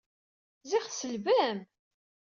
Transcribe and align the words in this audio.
Ziɣ 0.69 0.85
tselbem! 0.87 1.59